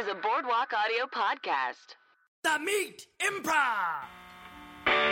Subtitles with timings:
[0.00, 1.94] is a Boardwalk Audio podcast.
[2.42, 5.10] The Meat Improv.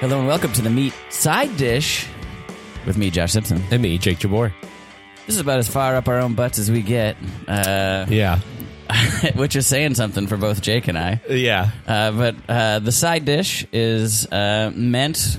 [0.00, 2.06] Hello and welcome to the Meat Side Dish
[2.84, 3.62] with me, Josh Simpson.
[3.70, 4.52] And me, Jake Jabbour.
[5.26, 7.16] This is about as far up our own butts as we get,
[7.48, 8.40] uh, Yeah.
[9.34, 11.20] which is saying something for both Jake and I.
[11.28, 11.70] Yeah.
[11.86, 15.38] Uh, but uh, the side dish is uh, meant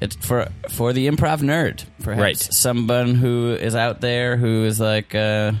[0.00, 2.36] it's for for the improv nerd, perhaps Right.
[2.38, 5.52] someone who is out there who is like uh,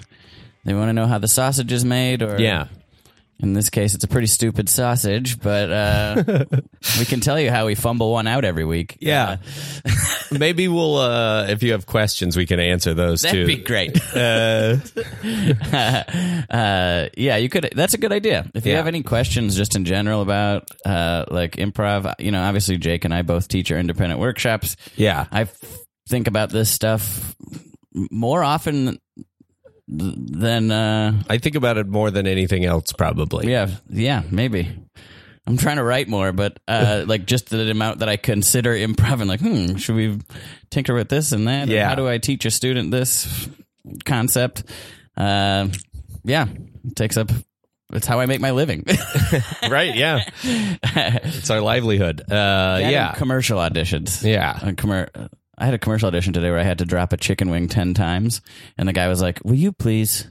[0.64, 2.68] they want to know how the sausage is made, or Yeah.
[3.40, 6.24] In this case, it's a pretty stupid sausage, but uh,
[6.98, 8.98] we can tell you how we fumble one out every week.
[9.00, 9.36] Yeah.
[10.32, 13.28] Maybe we'll, uh, if you have questions, we can answer those too.
[13.28, 13.96] That'd be great.
[14.14, 14.76] Uh,
[16.50, 17.70] uh, yeah, you could.
[17.74, 18.50] That's a good idea.
[18.54, 18.78] If you Yeah.
[18.78, 23.14] have any questions, just in general about uh, like improv, you know, obviously Jake and
[23.14, 24.76] I both teach our independent workshops.
[24.96, 25.26] yeah.
[25.30, 25.56] I f-
[26.08, 27.34] think about this stuff
[28.10, 28.98] more often
[29.98, 33.50] th- than uh, I think about it more than anything else, probably.
[33.50, 34.68] yeah, yeah, maybe.
[35.46, 39.20] I'm trying to write more, but uh, like just the amount that I consider improv
[39.20, 40.18] and like, hmm, should we
[40.70, 41.68] tinker with this and that?
[41.68, 41.88] Yeah.
[41.88, 43.48] how do I teach a student this
[44.04, 44.64] concept?
[45.16, 45.68] Uh,
[46.24, 46.46] yeah,
[46.84, 47.30] it takes up.
[47.90, 48.84] It's how I make my living.
[49.68, 49.94] Right.
[49.96, 50.24] Yeah.
[50.42, 52.20] it's our livelihood.
[52.30, 53.12] Uh, yeah.
[53.14, 54.22] commercial auditions.
[54.22, 54.58] Yeah.
[54.62, 57.50] A commer- I had a commercial audition today where I had to drop a chicken
[57.50, 58.40] wing 10 times.
[58.78, 60.30] And the guy was like, Will you please?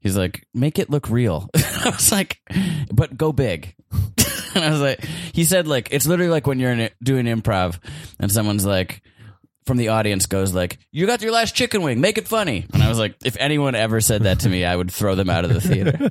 [0.00, 1.48] He's like, Make it look real.
[1.54, 2.40] I was like,
[2.92, 3.74] But go big.
[4.54, 7.78] and I was like, He said, like, it's literally like when you're in, doing improv
[8.18, 9.02] and someone's like,
[9.64, 12.00] from the audience goes like, "You got your last chicken wing.
[12.00, 14.74] Make it funny." And I was like, if anyone ever said that to me, I
[14.74, 16.10] would throw them out of the theater.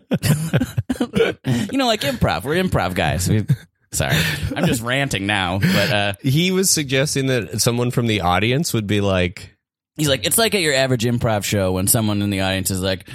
[1.71, 2.43] you know, like improv.
[2.43, 3.27] We're improv guys.
[3.27, 3.47] We,
[3.91, 4.15] sorry,
[4.55, 5.59] I'm just ranting now.
[5.59, 9.55] But uh, He was suggesting that someone from the audience would be like,
[9.95, 12.81] he's like, it's like at your average improv show when someone in the audience is
[12.81, 13.09] like,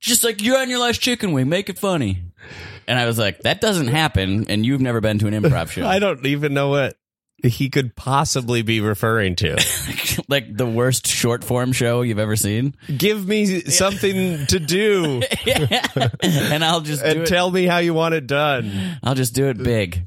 [0.00, 1.48] just like you're on your last chicken wing.
[1.48, 2.22] Make it funny.
[2.88, 4.48] And I was like, that doesn't happen.
[4.48, 5.86] And you've never been to an improv show.
[5.86, 6.96] I don't even know what
[7.44, 9.56] he could possibly be referring to.
[10.28, 12.74] like the worst short form show you've ever seen.
[12.96, 15.22] Give me something to do
[16.22, 18.98] and I'll just do and tell me how you want it done.
[19.02, 20.06] I'll just do it big.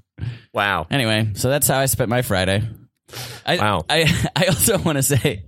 [0.54, 0.88] Wow.
[0.90, 2.64] Anyway, so that's how I spent my Friday.
[3.46, 3.86] I, Wow.
[3.90, 5.44] I I also want to say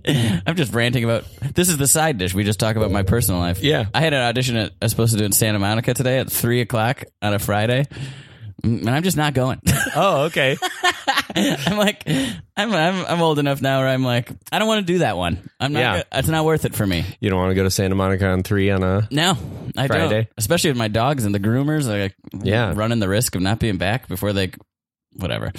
[0.46, 1.24] I'm just ranting about
[1.54, 2.32] this is the side dish.
[2.34, 3.60] We just talk about my personal life.
[3.62, 3.86] Yeah.
[3.92, 6.30] I had an audition at, I was supposed to do in Santa Monica today at
[6.30, 7.86] three o'clock on a Friday,
[8.62, 9.60] and I'm just not going.
[9.96, 10.56] Oh, okay.
[11.66, 14.92] I'm like I'm, I'm I'm old enough now where I'm like I don't want to
[14.92, 15.48] do that one.
[15.60, 15.80] I'm not.
[15.80, 16.02] Yeah.
[16.12, 17.04] It's not worth it for me.
[17.20, 19.32] You don't want to go to Santa Monica on three on a No,
[19.76, 19.88] I don't.
[19.88, 20.28] Friday?
[20.36, 22.72] Especially with my dogs and the groomers, like Yeah.
[22.74, 24.52] running the risk of not being back before they,
[25.16, 25.52] whatever.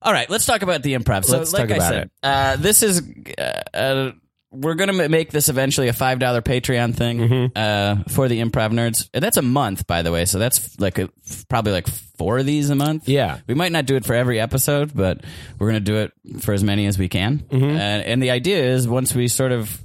[0.00, 1.24] All right, let's talk about the improv.
[1.24, 2.10] So, Let's like talk I said, it.
[2.22, 3.02] Uh, this is
[3.36, 3.42] uh,
[3.74, 4.12] uh,
[4.50, 7.52] we're gonna make this eventually a five dollar Patreon thing Mm-hmm.
[7.56, 10.24] uh, for the improv nerds, and that's a month, by the way.
[10.24, 11.10] So that's like a,
[11.48, 11.86] probably like
[12.16, 13.08] four of these a month.
[13.08, 13.40] Yeah.
[13.46, 15.20] we might not do it for every episode, but
[15.58, 17.40] we're gonna do it for as many as we can.
[17.40, 17.64] Mm-hmm.
[17.64, 19.80] And, and the idea is once we sort of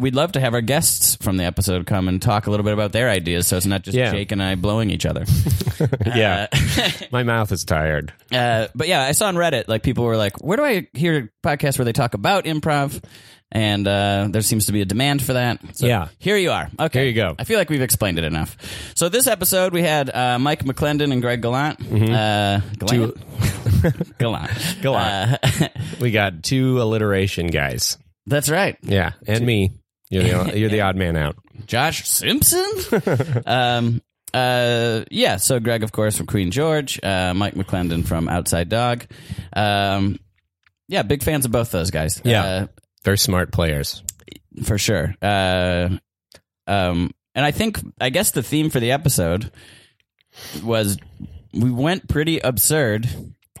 [0.00, 2.74] we'd love to have our guests from the episode come and talk a little bit
[2.74, 4.10] about their ideas so it's not just Yeah.
[4.12, 5.24] Jake and I blowing each other.
[6.04, 6.48] Yeah.
[7.10, 8.12] My mouth is tired.
[8.30, 11.32] Uh, but yeah, I saw on Reddit like people were like, "Where do I hear
[11.42, 13.02] podcasts where they talk about improv?"
[13.52, 15.58] And uh, there seems to be a demand for that.
[15.76, 16.08] So Yeah.
[16.18, 16.70] here you are.
[16.78, 17.34] Okay, Here you go.
[17.38, 18.56] I feel like we've explained it enough.
[18.94, 21.80] So this episode we had uh, Mike McLendon and Greg Gallant.
[21.80, 23.16] Uh, Gallant.
[24.18, 24.50] Gallant.
[24.82, 25.38] Gallant.
[25.42, 25.68] Uh,
[26.00, 27.98] We got two alliteration guys.
[28.26, 28.76] that's right.
[28.82, 29.72] Yeah, and me.
[30.10, 31.36] You're the you're the odd man out.
[31.66, 32.70] Josh Simpson.
[33.46, 34.00] um,
[34.32, 35.36] uh, yeah.
[35.36, 36.98] So Greg, of course, from Queen George.
[37.02, 39.06] Uh, Mike McLendon from Outside Dog.
[39.52, 40.18] Um,
[40.88, 42.20] yeah, big fans of both those guys.
[42.24, 42.44] Yeah.
[42.44, 42.66] Uh,
[43.04, 44.02] They're smart players.
[44.64, 45.14] for sure.
[45.22, 45.90] Uh,
[46.66, 49.50] um, and I think, I guess the theme for the episode
[50.62, 50.98] was
[51.52, 53.08] we went pretty absurd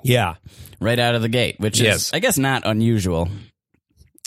[0.02, 0.34] Yeah.
[0.80, 3.28] right out of the gate, which is, I guess, not unusual.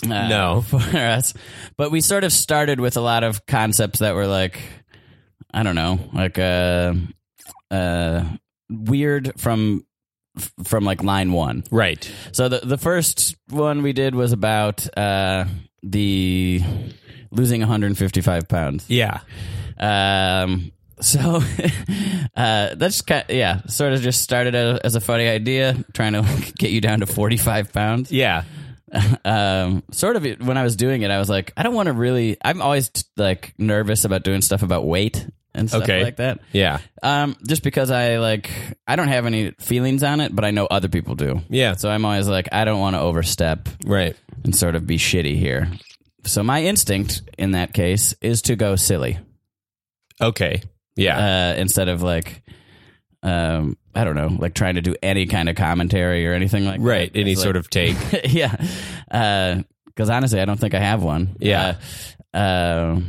[0.04, 0.62] uh, No.
[0.68, 1.34] for us,
[1.78, 4.60] but we sort of started with a lot of concepts that were like,
[5.54, 6.94] I don't know, like uh,
[7.70, 8.24] uh,
[8.70, 9.86] weird from
[10.64, 11.64] from like line one.
[11.72, 12.10] Right.
[12.32, 15.46] So the the first one we did was about uh,
[15.82, 16.62] the
[17.32, 18.86] losing 155 pounds.
[18.90, 19.20] Yeah.
[19.78, 21.42] Um, so
[22.36, 26.72] uh, that's kind yeah, sort of just started as a funny idea, trying to get
[26.72, 28.12] you down to 45 pounds.
[28.12, 28.44] Yeah.
[29.26, 31.94] Um, sort of when I was doing it, I was like, I don't want to
[31.94, 32.38] really.
[32.46, 35.26] I'm always like nervous about doing stuff about weight.
[35.56, 36.04] And stuff Okay.
[36.04, 36.40] like that.
[36.52, 36.80] Yeah.
[37.02, 38.50] Um, just because I like,
[38.88, 41.42] I don't have any feelings on it, but I know other people do.
[41.50, 41.76] Yeah.
[41.76, 44.16] So I'm always like, I don't want to overstep Right.
[44.44, 45.70] and sort of be shitty here.
[46.26, 49.20] So my instinct in that case is to go silly
[50.22, 50.62] Okay.
[50.96, 51.18] Yeah.
[51.54, 52.44] uh, instead of like,
[53.24, 56.80] um, I don't know, like trying to do any kind of commentary or anything like
[56.82, 57.12] right.
[57.14, 57.20] that.
[57.20, 57.96] Any It's sort like- of take.
[58.34, 58.56] yeah.
[59.12, 61.36] Uh, Because honestly, I don't think I have one.
[61.40, 61.76] Yeah.
[62.34, 63.00] Uh, uh,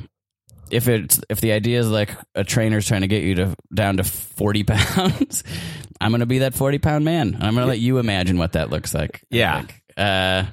[0.75, 3.99] if it's if the idea is like a trainer's trying to get you to down
[3.99, 5.45] to forty pounds,
[6.01, 7.35] I'm going to be that forty pound man.
[7.35, 9.23] I'm going to let you imagine what that looks like.
[9.31, 9.65] Yeah.
[9.97, 10.47] Uh,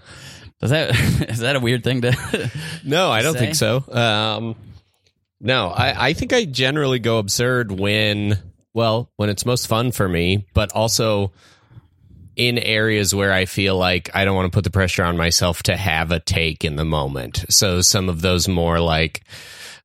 [0.60, 0.92] does that
[1.30, 2.52] is that a weird thing to?
[2.86, 3.40] No, I don't say?
[3.40, 3.84] think so.
[3.92, 4.56] Um,
[5.40, 8.38] no, I, I think I generally go absurd when,
[8.76, 11.32] well, when it's most fun for me, but also
[12.36, 15.64] in areas where I feel like I don't want to put the pressure on myself
[15.64, 17.46] to have a take in the moment.
[17.50, 19.24] So some of those more like,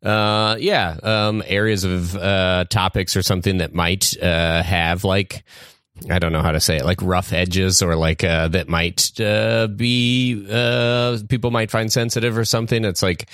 [0.02, 5.44] uh, yeah, um, areas of uh, topics or something that might uh, have like,
[6.10, 9.18] I don't know how to say it, like rough edges or like uh, that might
[9.20, 12.84] uh, be uh, people might find sensitive or something.
[12.84, 13.28] It's like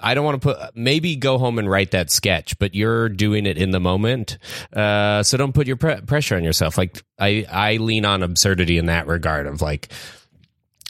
[0.00, 3.46] I don't want to put maybe go home and write that sketch, but you're doing
[3.46, 4.38] it in the moment,
[4.72, 6.78] uh, so don't put your pre- pressure on yourself.
[6.78, 9.88] Like I I lean on absurdity in that regard of like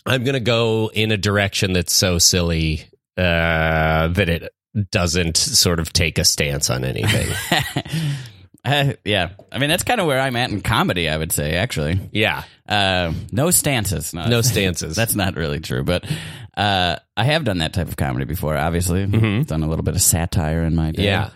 [0.05, 2.85] I'm gonna go in a direction that's so silly
[3.17, 4.53] uh, that it
[4.91, 7.29] doesn't sort of take a stance on anything.
[8.65, 11.09] Uh, yeah, I mean that's kind of where I'm at in comedy.
[11.09, 14.13] I would say actually, yeah, uh, no stances.
[14.13, 14.97] No, no stances.
[14.97, 16.05] That's not really true, but
[16.57, 18.57] uh, I have done that type of comedy before.
[18.57, 21.05] Obviously, done a little bit of satire in my day.
[21.05, 21.05] Mm-hmm.
[21.05, 21.31] Yeah.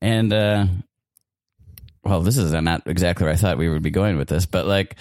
[0.00, 0.66] and uh,
[2.04, 4.64] well, this is not exactly where I thought we would be going with this, but
[4.64, 4.96] like,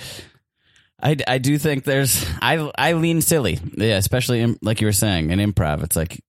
[1.02, 4.92] I, I do think there's I I lean silly, yeah, especially in, like you were
[4.92, 5.84] saying in improv.
[5.84, 6.20] It's like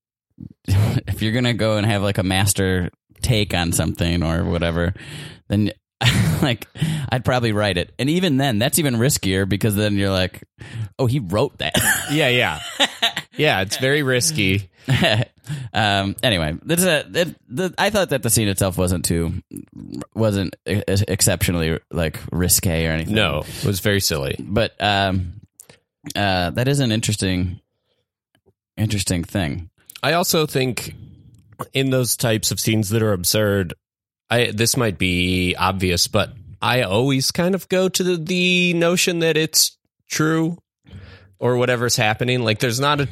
[0.67, 2.91] if you're gonna go and have like a master
[3.23, 4.95] take on something or whatever,
[5.49, 5.73] then
[6.43, 6.67] like
[7.11, 7.93] I'd probably write it.
[7.99, 10.43] And even then, that's even riskier because then you're like,
[10.99, 11.75] oh, he wrote that.
[12.11, 12.61] yeah, yeah,
[13.37, 13.61] yeah.
[13.61, 14.71] It's very risky.
[15.75, 19.43] um, anyway, this is a, it, the, I thought that the scene itself wasn't too
[20.15, 23.15] wasn't ex- exceptionally like risque or anything.
[23.15, 24.37] No, it was very silly.
[24.39, 25.41] but um,
[26.17, 27.61] uh, that is an interesting
[28.77, 29.71] interesting thing.
[30.03, 30.95] I also think
[31.73, 33.75] in those types of scenes that are absurd,
[34.31, 36.33] I this might be obvious, but
[36.63, 39.77] I always kind of go to the, the notion that it's
[40.09, 40.59] true
[41.39, 42.43] or whatever's happening.
[42.43, 43.09] Like there's not a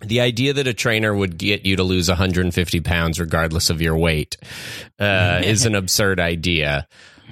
[0.00, 3.96] the idea that a trainer would get you to lose 150 pounds regardless of your
[3.96, 4.36] weight
[4.98, 6.86] uh, is an absurd idea,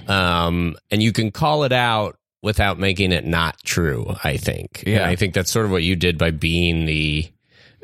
[0.08, 4.14] um, and you can call it out without making it not true.
[4.24, 4.84] I think.
[4.86, 4.98] Yeah.
[4.98, 7.31] And I think that's sort of what you did by being the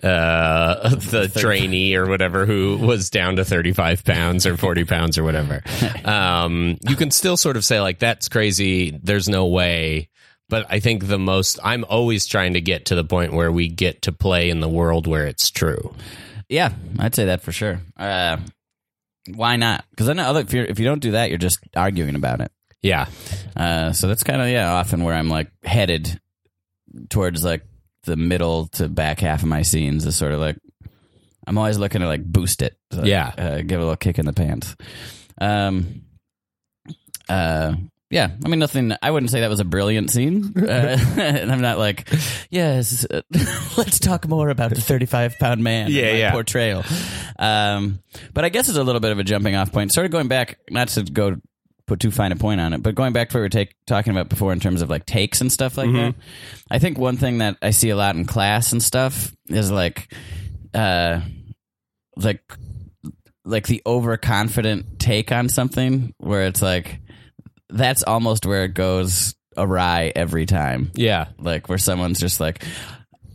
[0.02, 5.24] uh the trainee or whatever who was down to 35 pounds or 40 pounds or
[5.24, 5.62] whatever
[6.04, 10.08] um you can still sort of say like that's crazy there's no way
[10.48, 13.68] but i think the most i'm always trying to get to the point where we
[13.68, 15.94] get to play in the world where it's true
[16.48, 17.80] Yeah, I'd say that for sure.
[17.94, 18.38] Uh,
[19.34, 19.84] why not?
[19.90, 22.50] Because then other if you if you don't do that, you're just arguing about it.
[22.80, 23.04] yeah
[23.54, 26.18] Uh, so that's kind of yeah, often where I'm like headed
[27.10, 27.67] towards like
[28.08, 30.56] the middle to back half of my scenes is sort of like
[31.46, 32.76] I'm always looking to like boost it.
[32.92, 33.28] So, Yeah.
[33.38, 34.76] uh, give it a little kick in the pants.
[35.40, 36.02] Um,
[37.28, 37.74] uh,
[38.10, 38.92] yeah, I mean nothing.
[39.02, 40.52] I wouldn't say that was a brilliant scene.
[40.68, 42.08] Uh, and I'm not like,
[42.50, 43.20] yes, uh,
[43.76, 45.90] let's talk more about the 35 pound man.
[45.90, 46.32] Yeah, my yeah.
[46.32, 46.84] portrayal.
[47.38, 48.00] Um,
[48.34, 49.92] but I guess it's a little bit of a jumping off point.
[49.92, 51.36] Sort of going back, not to go
[51.88, 53.74] put too fine a point on it, but going back to what we were take,
[53.86, 56.14] talking about before in terms of like takes and stuff like that.
[56.70, 60.12] I think one thing that I see a lot in class and stuff is like,
[60.74, 61.20] uh,
[62.16, 62.42] like,
[63.44, 67.00] like the overconfident take on something where it's like,
[67.70, 70.92] that's almost where it goes awry every time.
[70.94, 71.28] Yeah.
[71.38, 72.64] Like where someone's just like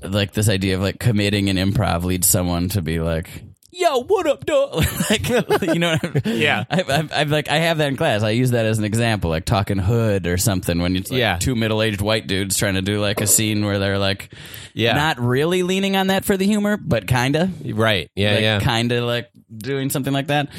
[0.01, 4.27] like this idea of like committing an improv leads someone to be like yo what
[4.27, 4.75] up dog
[5.09, 6.41] like you know what I mean?
[6.41, 6.63] Yeah.
[6.69, 9.29] I, I, I like i have that in class i use that as an example
[9.29, 11.37] like talking hood or something when it's like Yeah.
[11.39, 14.31] two middle-aged white dudes trying to do like a scene where they're like
[14.73, 14.93] Yeah.
[14.93, 18.91] not really leaning on that for the humor but kinda right yeah like yeah kind
[18.91, 20.49] of like doing something like that.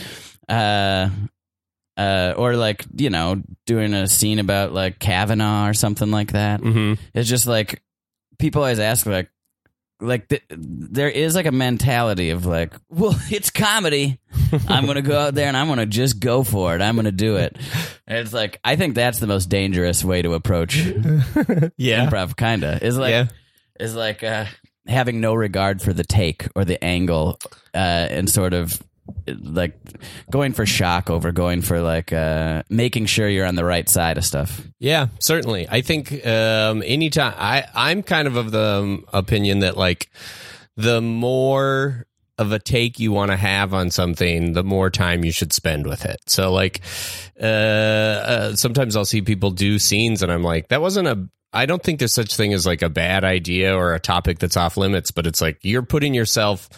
[0.49, 1.09] Uh,
[1.97, 6.61] uh, or like you know doing a scene about like Kavanaugh or something like that.
[6.61, 6.99] Mhm.
[7.15, 7.83] It's just like
[8.39, 9.31] people always ask like
[10.01, 14.19] like th- there is like a mentality of like well it's comedy.
[14.69, 16.83] I'm gonna go out there and i'm gonna just go for it.
[16.83, 17.57] I'm gonna do it.
[18.07, 20.77] And it's like i think that's the most dangerous way to approach
[21.77, 22.07] yeah.
[22.07, 22.79] improv kinda.
[22.85, 23.27] Is like Yeah.
[23.81, 24.47] is like uh
[24.87, 27.39] having no regard for the take or the angle
[27.75, 27.79] uh
[28.11, 28.83] and sort of
[29.27, 29.79] like
[30.31, 34.19] going for shock over going for like uh making sure you're on the right side
[34.19, 34.67] of stuff.
[34.79, 35.67] Yeah, certainly.
[35.69, 40.11] I think um, anytime I I'm kind of of the um, opinion that like
[40.77, 42.07] the more
[42.37, 45.87] of a take you want to have on something, the more time you should spend
[45.87, 46.19] with it.
[46.27, 46.81] So like
[47.41, 51.67] uh, uh sometimes I'll see people do scenes and I'm like that wasn't a I
[51.67, 54.77] don't think there's such thing as like a bad idea or a topic that's off
[54.77, 56.69] limits, but it's like you're putting yourself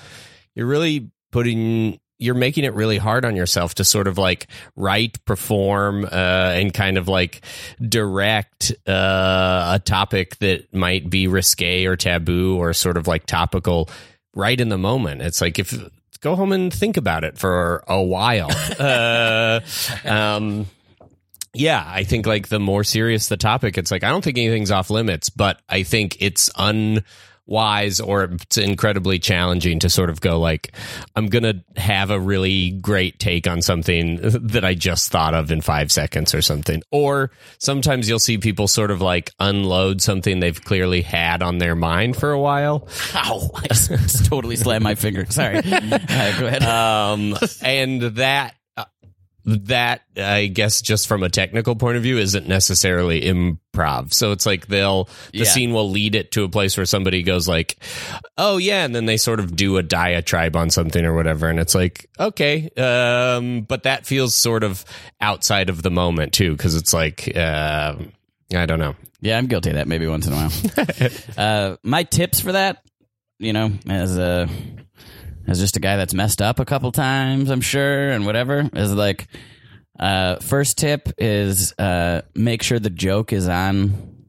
[0.55, 5.23] you're really putting you're making it really hard on yourself to sort of like write,
[5.25, 6.09] perform, uh,
[6.55, 7.43] and kind of like
[7.81, 13.91] direct uh, a topic that might be risque or taboo or sort of like topical
[14.35, 15.23] right in the moment.
[15.23, 15.75] It's like if
[16.21, 18.51] go home and think about it for a while.
[18.79, 19.61] uh,
[20.05, 20.67] um,
[21.55, 24.71] yeah, I think like the more serious the topic, it's like I don't think anything's
[24.71, 26.51] off limits, but I think it's
[27.47, 30.73] unwise or it's incredibly challenging to sort of go like
[31.15, 35.61] I'm gonna have a really great take on something that I just thought of in
[35.61, 36.83] five seconds or something.
[36.91, 41.75] Or sometimes you'll see people sort of like unload something they've clearly had on their
[41.75, 42.89] mind for a while.
[43.15, 43.51] Ow!
[43.57, 43.69] I
[44.25, 45.27] totally slammed my finger.
[45.29, 45.61] Sorry.
[46.17, 46.63] Uh, go ahead.
[46.63, 48.55] um, and that
[49.49, 54.13] that I guess just from a technical point of view isn't necessarily improv.
[54.13, 55.45] So it's like they'll the Yeah.
[55.45, 57.77] scene will lead it to a place where somebody goes like,
[58.37, 61.61] "Oh yeah," and then they sort of do a diatribe on something or whatever, and
[61.61, 64.85] it's like, okay, um, but that feels sort of
[65.21, 68.13] outside of the moment too, because it's like, um
[68.55, 68.97] I don't know.
[69.21, 70.53] Yeah, I'm guilty of that maybe once in a while.
[71.73, 72.83] uh, my tips for that,
[73.39, 74.49] you know, as a
[75.47, 78.93] as just a guy that's messed up a couple times, I'm sure, and whatever, is
[78.93, 79.29] like
[79.99, 84.25] uh, first tip is uh, make sure the joke is on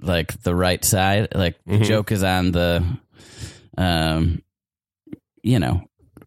[0.00, 2.84] like the right side, like the joke is on the,
[3.76, 4.42] um,
[5.42, 5.82] you know,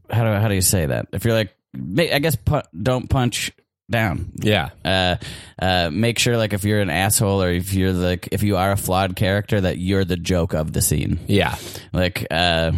[0.10, 1.07] how do how do you say that?
[1.13, 1.55] If you're like,
[1.98, 3.51] I guess pu- don't punch
[3.89, 4.31] down.
[4.41, 5.15] Yeah, uh,
[5.62, 8.71] uh, make sure like if you're an asshole or if you're like if you are
[8.71, 11.19] a flawed character that you're the joke of the scene.
[11.27, 11.55] yeah,
[11.93, 12.71] Like uh,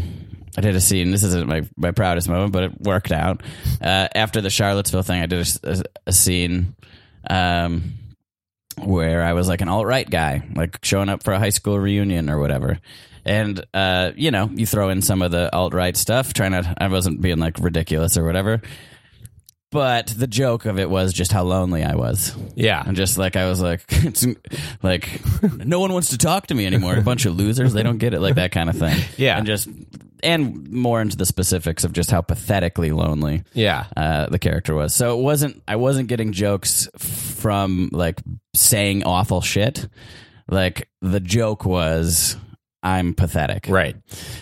[0.57, 1.11] I did a scene.
[1.11, 3.41] This isn't my my proudest moment, but it worked out.
[3.81, 6.75] Uh, after the Charlottesville thing, I did a, a, a scene.
[7.29, 7.93] Um,
[8.77, 11.79] where I was like an alt right guy, like showing up for a high school
[11.79, 12.79] reunion or whatever.
[13.25, 16.75] And uh, you know, you throw in some of the alt right stuff, trying to
[16.77, 18.61] I wasn't being like ridiculous or whatever.
[19.73, 22.33] But the joke of it was just how lonely I was.
[22.55, 22.81] yeah.
[22.85, 24.25] And just like I was like it's
[24.81, 25.19] like
[25.57, 26.95] no one wants to talk to me anymore.
[26.95, 28.97] A bunch of losers, they don't get it like that kind of thing.
[29.17, 29.37] Yeah.
[29.37, 29.67] And just
[30.21, 33.85] and more into the specifics of just how pathetically lonely Yeah.
[33.97, 34.93] uh, the character was.
[34.93, 38.21] So it wasn't I wasn't getting jokes from like
[38.55, 39.87] saying awful shit.
[40.47, 42.37] Like the joke was
[42.83, 43.67] I'm pathetic.
[43.69, 43.95] Right.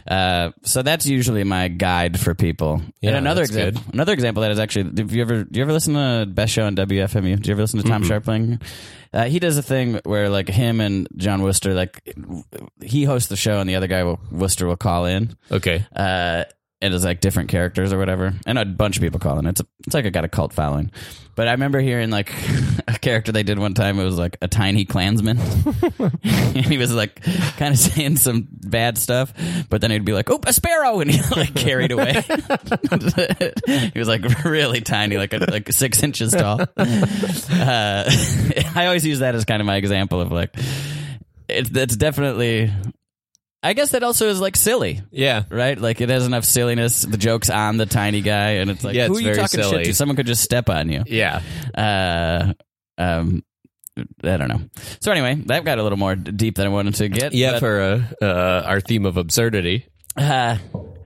[0.08, 2.82] Uh, so that's usually my guide for people.
[3.00, 4.92] Yeah, and another example, another example that is actually.
[4.98, 7.40] Have you ever, do you ever listen to Best Show on WFMU?
[7.40, 8.62] Do you ever listen to Tom Scharpling?
[9.14, 12.16] Uh, he does a thing where like him and Jon Wurster, like
[12.82, 15.38] he hosts the show and the other guy will Wurster will call in.
[15.52, 15.86] Okay.
[15.96, 16.46] Uh,
[16.82, 19.46] and it's like different characters or whatever, and a bunch of people call in.
[19.46, 20.92] It's a, it's like it got a cult following.
[21.36, 22.34] But I remember hearing like
[22.88, 24.00] a character they did one time.
[24.00, 25.38] It was like a tiny Klansman,
[26.34, 27.22] and he was like
[27.58, 29.34] kind of saying some bad stuff,
[29.70, 32.14] but then he'd be like, "Oh, a sparrow," and he like carried away.
[32.22, 36.62] he was like really tiny, like a, like six inches tall.
[36.62, 38.12] Uh,
[38.76, 40.56] I always use that as kind of my example of like
[41.48, 42.72] it's it's definitely.
[43.64, 45.44] I guess that also is like silly Yeah.
[45.50, 45.80] right?
[45.80, 47.04] Like it has enough silliness.
[47.04, 49.62] The joke's on the tiny guy, and it's like, Yeah, who it's are you talking
[49.64, 49.78] silly.
[49.78, 49.94] shit to?
[49.94, 51.04] Someone could just step on you.
[51.06, 51.42] Yeah.
[51.76, 52.54] Uh,
[52.98, 53.44] um,
[54.24, 54.62] I don't know.
[55.02, 57.34] So anyway, that got a little more deep than I wanted to get.
[57.34, 57.52] Yeah.
[57.54, 59.86] but, For uh, uh, our theme of absurdity.
[60.18, 60.58] uh,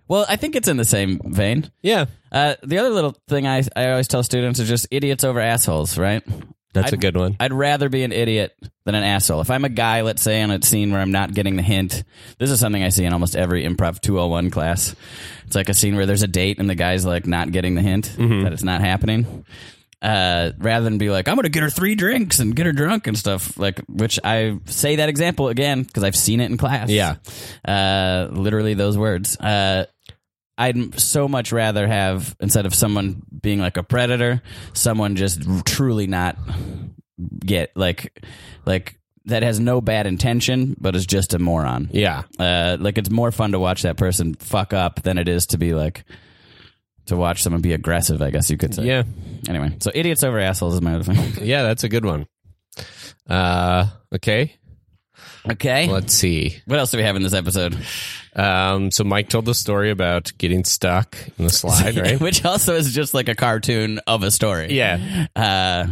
[0.07, 1.71] well, I think it's in the same vein.
[1.81, 2.05] Yeah.
[2.31, 5.97] Uh, the other little thing I I always tell students is just idiots over assholes,
[5.97, 6.21] right?
[6.75, 7.35] That's a I'd- good one.
[7.39, 8.55] I'd rather be an idiot
[8.85, 9.41] than an asshole.
[9.41, 12.03] If I'm a guy, let's say, on a scene where I'm not getting the hint,
[12.37, 14.95] this is something I see in almost every improv 201 class.
[15.47, 17.81] It's like a scene where there's a date and the guy's like not getting the
[17.81, 19.45] hint that it's not happening.
[20.01, 22.71] Uh, rather than be like, I'm going to get her three drinks and get her
[22.73, 26.57] drunk and stuff, like, which I say that example again because I've seen it in
[26.57, 26.89] class.
[26.91, 27.15] Yeah.
[27.67, 29.35] Uh, literally those words.
[29.39, 29.85] Uh,
[30.57, 34.41] I'd so much rather have instead of someone being like a predator,
[34.73, 36.37] someone just truly not
[37.45, 38.23] get like
[38.65, 41.89] like that has no bad intention but is just a moron.
[41.91, 42.23] Yeah.
[42.39, 45.57] Uh, like it's more fun to watch that person fuck up than it is to
[45.57, 46.05] be like
[47.07, 48.21] to watch someone be aggressive.
[48.21, 48.85] I guess you could say.
[48.85, 49.03] Yeah.
[49.49, 51.45] Anyway, so idiots over assholes is my other thing.
[51.45, 51.63] Yeah.
[51.63, 52.27] That's a good one.
[53.29, 54.55] Uh, okay.
[55.51, 55.87] Okay.
[55.87, 56.61] Let's see.
[56.65, 57.77] What else do we have in this episode?
[58.35, 62.19] Um, so Mike told the story about getting stuck in the slide, right?
[62.19, 64.73] Which also is just like a cartoon of a story.
[64.73, 65.27] yeah.
[65.35, 65.87] Uh,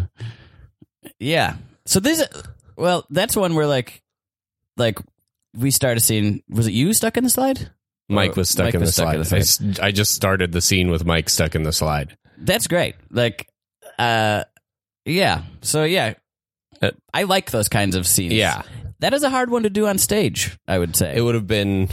[1.20, 1.56] yeah.
[1.86, 2.24] So this,
[2.78, 4.02] well, that's one where like,
[4.78, 4.98] like
[5.56, 6.42] we started seeing.
[6.50, 7.70] Was it you stuck in the slide?
[8.10, 9.14] Mike was stuck Mike in was the stuck slide.
[9.16, 9.80] in the slide.
[9.80, 12.18] I I just started the scene with Mike stuck in the slide.
[12.38, 12.96] That's great.
[13.10, 13.48] Like,
[13.98, 14.44] uh,
[15.06, 15.44] yeah.
[15.62, 16.16] So yeah,
[16.82, 18.34] Uh, I like those kinds of scenes.
[18.34, 18.64] Yeah.
[19.04, 20.58] That is a hard one to do on stage.
[20.68, 21.14] I would say.
[21.16, 21.90] It would have been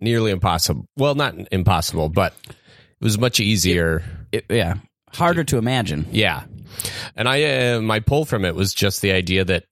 [0.00, 0.86] nearly impossible.
[0.96, 2.54] Well, not impossible, but it
[3.00, 4.02] was much easier.
[4.32, 4.74] It- yeah,
[5.12, 6.06] harder to imagine.
[6.10, 6.44] Yeah.
[7.14, 9.64] And I, uh, my pull from it was just the idea that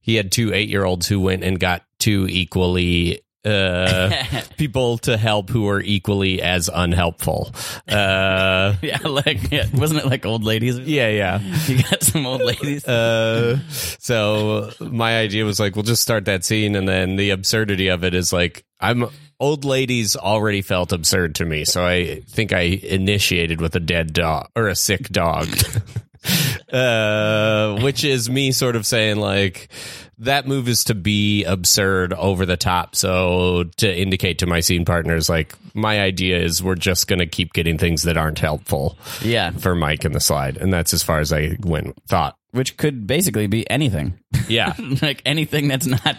[0.00, 4.24] he had two eight year olds who went and got two equally, uh,
[4.56, 7.52] people to help who are equally as unhelpful.
[7.88, 10.78] Uh, Yeah, like yeah, wasn't it like old ladies?
[10.78, 11.40] yeah, yeah.
[11.66, 12.86] you got some old ladies.
[12.86, 13.58] Uh,
[13.98, 18.04] so my idea was like, we'll just start that scene, and then the absurdity of
[18.04, 19.06] it is like, I'm
[19.38, 24.12] old ladies already felt absurd to me, so I think I initiated with a dead
[24.12, 25.48] dog or a sick dog,
[26.72, 29.68] uh, which is me sort of saying like.
[30.22, 32.94] That move is to be absurd over the top.
[32.96, 37.26] So to indicate to my scene partners, like my idea is we're just going to
[37.26, 40.56] keep getting things that aren't helpful yeah, for Mike in the slide.
[40.56, 42.36] And that's as far as I went, thought.
[42.52, 44.18] which could basically be anything.
[44.48, 44.74] Yeah.
[45.02, 46.16] like anything that's not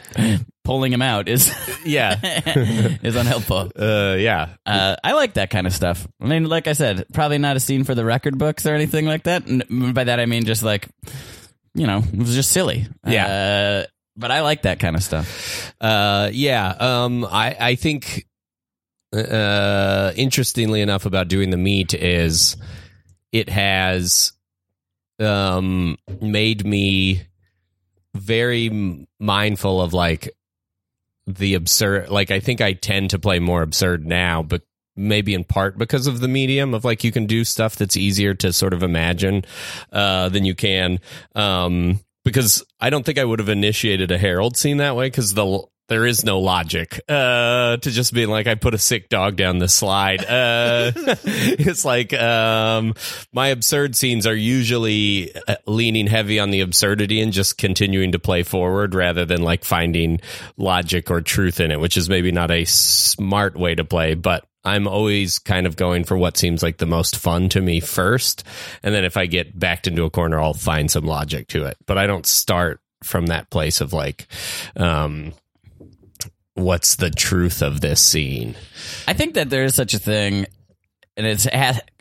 [0.63, 1.53] pulling him out is
[1.85, 2.19] Yeah.
[3.03, 3.71] is unhelpful.
[3.77, 4.49] Uh, yeah.
[4.65, 6.07] Uh, I like that kind of stuff.
[6.21, 9.05] I mean, like I said, probably not a scene for the record books or anything
[9.05, 9.45] like that.
[9.47, 10.87] And by that I mean just like,
[11.75, 12.87] you know, it was just silly.
[13.05, 13.25] Yeah.
[13.27, 15.73] Uh, but I like that kind of stuff.
[15.81, 16.69] Uh, yeah.
[16.79, 18.25] Um, I, I think,
[19.13, 22.57] uh, interestingly enough about doing the meat is
[23.31, 24.33] it has,
[25.19, 27.23] um, made me
[28.15, 30.29] very mindful of like
[31.25, 34.61] the absurd, like I think I tend to play more absurd now, but
[34.95, 38.33] maybe in part because of the medium of like you can do stuff that's easier
[38.35, 39.43] to sort of imagine
[39.91, 40.99] uh, than you can.
[41.33, 45.33] Um, because I don't think I would have initiated a Harold scene that way because
[45.33, 49.35] the there is no logic uh, to just being like I put a sick dog
[49.35, 50.23] down the slide.
[50.25, 52.93] Uh, it's like um,
[53.33, 58.19] my absurd scenes are usually uh, leaning heavy on the absurdity and just continuing to
[58.19, 60.21] play forward rather than like finding
[60.55, 64.45] logic or truth in it, which is maybe not a smart way to play, but
[64.65, 68.43] I'm always kind of going for what seems like the most fun to me first.
[68.81, 71.77] And then if I get backed into a corner, I'll find some logic to it.
[71.85, 74.27] But I don't start from that place of like,
[74.77, 75.33] um,
[76.53, 78.55] what's the truth of this scene?
[79.07, 80.45] I think that there is such a thing,
[81.17, 81.47] and it's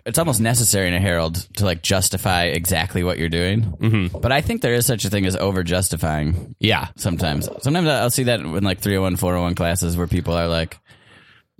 [0.05, 3.63] it's almost necessary in a Harold to like justify exactly what you're doing.
[3.63, 4.19] Mm-hmm.
[4.19, 6.89] But I think there is such a thing as over justifying Yeah.
[6.97, 7.49] sometimes.
[7.61, 10.79] Sometimes I'll see that in like 301, 401 classes where people are like,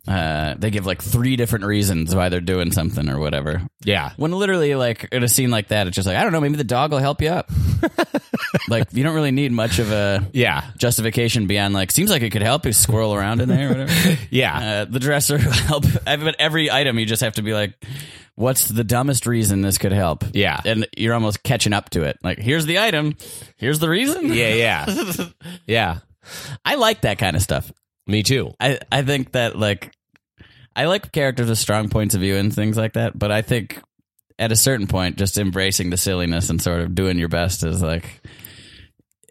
[0.09, 3.63] uh, they give like three different reasons why they're doing something or whatever.
[3.85, 4.11] Yeah.
[4.17, 6.57] When literally, like in a scene like that, it's just like I don't know, maybe
[6.57, 7.51] the dog will help you up.
[8.69, 10.65] like you don't really need much of a Yeah.
[10.77, 14.19] justification beyond like seems like it could help you squirrel around in there or whatever.
[14.31, 14.59] Yeah.
[14.83, 15.85] Uh, the dresser will help.
[16.05, 17.75] But every item, you just have to be like,
[18.35, 20.25] what's the dumbest reason this could help?
[20.33, 20.61] Yeah.
[20.65, 22.19] And you're almost catching up to it.
[22.23, 23.17] Like, here's the item.
[23.57, 24.33] Here's the reason.
[24.33, 24.55] yeah.
[24.87, 25.27] Yeah.
[25.67, 25.99] yeah.
[26.65, 27.71] I like that kind of stuff.
[28.07, 28.53] Me too.
[28.61, 29.93] I, I think that, like,
[30.75, 33.19] I like characters with strong points of view and things like that.
[33.19, 33.81] But I think
[34.39, 37.83] at a certain point, just embracing the silliness and sort of doing your best is
[37.83, 38.21] like,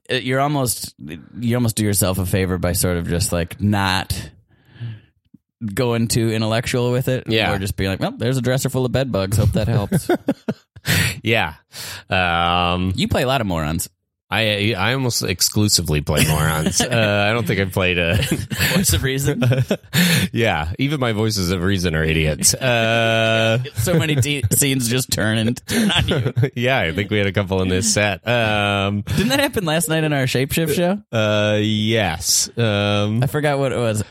[0.10, 0.94] you're almost
[1.40, 4.30] you almost do yourself a favor by sort of just like not
[5.74, 7.54] going too intellectual with it Yeah.
[7.54, 10.10] or just being like well there's a dresser full of bed bugs hope that helps
[11.24, 11.54] Yeah.
[12.10, 13.88] Um, you play a lot of morons
[14.32, 16.80] I I almost exclusively play morons.
[16.82, 18.16] uh, I don't think I've played a.
[18.76, 19.44] what's the reason
[20.32, 22.54] yeah, even my voices of reason are idiots.
[22.54, 27.18] Uh, so many de- scenes just turn and turn on you yeah, I think we
[27.18, 28.26] had a couple in this set.
[28.28, 32.50] Um, didn't that happen last night in our shapeshift show uh, yes.
[32.58, 34.04] Um, i forgot what it was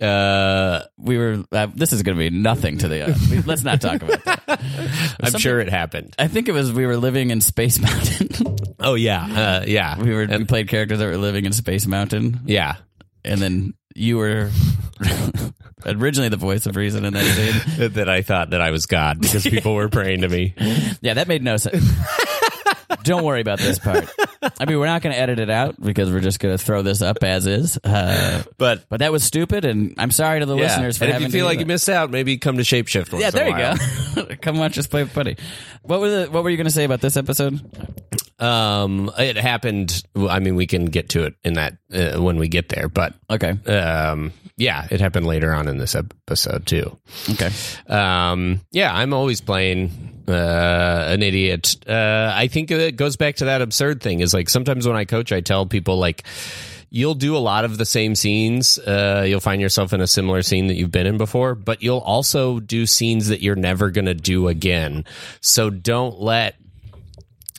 [0.00, 3.62] uh, we were uh, this is going to be nothing to the uh, we- let's
[3.62, 4.60] not talk about that
[5.20, 6.14] I'm sure it happened.
[6.18, 8.28] i think it was we were living in space mountain
[8.82, 12.40] Oh yeah, uh, yeah, we were we played characters that were living in space mountain
[12.46, 12.76] yeah.
[13.24, 14.50] and then you were
[15.84, 17.92] originally the voice of reason in that scene.
[17.92, 20.54] that I thought that I was God because people were praying to me.
[21.02, 21.84] Yeah, that made no sense.
[23.04, 24.08] Don't worry about this part.
[24.58, 26.82] I mean, we're not going to edit it out because we're just going to throw
[26.82, 27.78] this up as is.
[27.78, 31.14] Uh, But but that was stupid, and I'm sorry to the yeah, listeners for and
[31.14, 33.12] if you feel like you missed out, maybe come to Shapeshift.
[33.12, 34.34] Once Yeah, there you go.
[34.42, 35.36] Come watch us play footy.
[35.82, 37.60] What were the, What were you going to say about this episode?
[38.40, 40.02] Um, it happened.
[40.16, 43.14] I mean, we can get to it in that uh, when we get there, but
[43.28, 43.50] Okay.
[43.70, 46.98] um, yeah, it happened later on in this episode too.
[47.30, 47.50] Okay.
[47.86, 51.76] Um, yeah, I'm always playing uh, an idiot.
[51.86, 54.20] Uh, I think it goes back to that absurd thing.
[54.20, 56.24] Is like sometimes when I coach, I tell people like.
[56.92, 58.76] You'll do a lot of the same scenes.
[58.76, 61.98] Uh, you'll find yourself in a similar scene that you've been in before, but you'll
[62.00, 65.04] also do scenes that you're never going to do again.
[65.40, 66.56] So don't let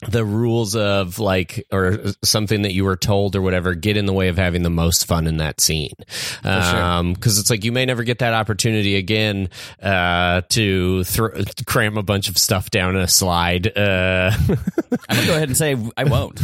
[0.08, 4.14] the rules of like or something that you were told or whatever get in the
[4.14, 5.94] way of having the most fun in that scene
[6.44, 9.50] um because it's like you may never get that opportunity again
[9.82, 11.28] uh to thr
[11.66, 14.32] cram a bunch of stuff down a slide uh
[15.10, 16.40] I'm gonna go ahead and say I won't.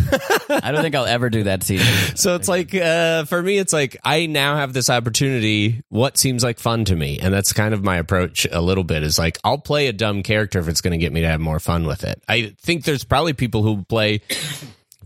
[0.49, 1.79] I don't think I'll ever do that scene.
[2.15, 6.43] so it's like uh for me it's like i now have this opportunity what seems
[6.43, 9.37] like fun to me and that's kind of my approach a little bit is like
[9.43, 11.85] i'll play a dumb character if it's going to get me to have more fun
[11.85, 14.21] with it i think there's probably people who play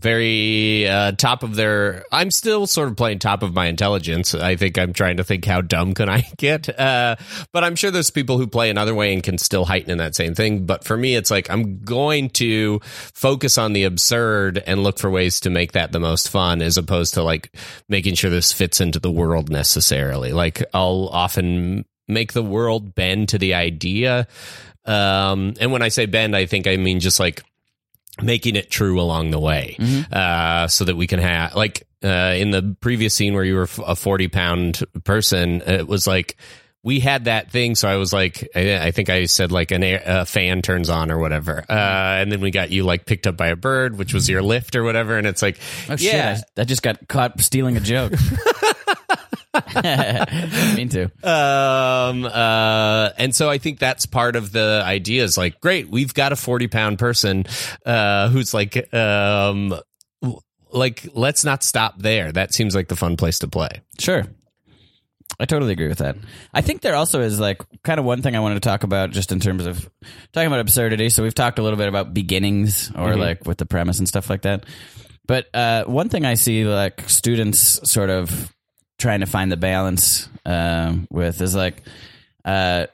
[0.02, 4.34] very uh, top of their i'm still sort of playing top of my intelligence.
[4.34, 7.16] I think i'm trying to think how dumb can i get uh,
[7.52, 10.16] but i'm sure there's people who play another way and can still heighten in that
[10.16, 10.66] same thing.
[10.66, 15.08] But for me it's like i'm going to focus on the absurd and look for
[15.08, 17.54] ways to make that the most fun as opposed to like
[17.88, 20.32] making sure this fits into the world necessarily.
[20.32, 24.26] Like i'll often make the world bend to the idea
[24.84, 27.44] um, and when i say bend i think i mean just like
[28.20, 29.76] making it true along the way
[30.12, 33.68] uh, so that we can have like uh, in the previous scene where you were
[33.86, 36.36] a 40 pound person it was like
[36.82, 39.82] we had that thing so i was like i, I think i said like an
[39.82, 43.26] air, a fan turns on or whatever uh, and then we got you like picked
[43.26, 46.34] up by a bird which was your lift or whatever and it's like Oh yeah
[46.34, 46.44] shit!
[46.58, 48.12] I, I just got caught stealing a joke.
[50.76, 51.04] mean to.
[51.22, 56.14] um uh and so i think that's part of the idea is like great we've
[56.14, 57.44] got a 40 pound person
[57.84, 59.74] uh who's like um
[60.72, 64.24] like let's not stop there that seems like the fun place to play Sure.
[65.40, 66.16] I totally agree with that.
[66.52, 69.10] I think there also is like kind of one thing I wanted to talk about
[69.10, 69.88] just in terms of
[70.32, 71.08] talking about absurdity.
[71.08, 74.28] So we've talked a little bit about beginnings or like with the premise and stuff
[74.28, 74.66] like that.
[75.26, 78.51] But uh, one thing I see like students sort of
[79.02, 81.82] trying to find the balance um, with is like
[82.44, 82.86] uh,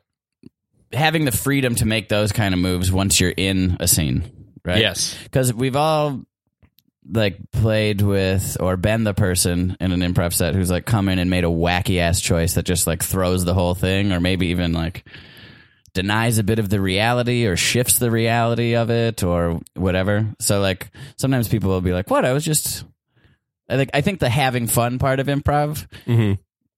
[0.93, 4.81] having the freedom to make those kind of moves once you're in a scene, right?
[4.81, 5.17] Yes.
[5.23, 6.23] because we've all
[7.11, 11.19] like played with or been the person in an improv set who's like come in
[11.19, 14.49] and made a wacky ass choice that just like throws the whole thing or maybe
[14.49, 15.07] even like
[15.95, 20.61] denies a bit of the reality or shifts the reality of it or whatever so
[20.61, 22.85] like sometimes people will be like what i was just
[23.69, 25.87] i think i think the having fun part of improv